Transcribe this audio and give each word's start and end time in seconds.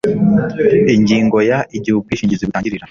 ingingo 0.95 1.37
ya 1.49 1.59
igihe 1.77 1.95
ubwishingizi 1.97 2.47
butangirira 2.47 2.79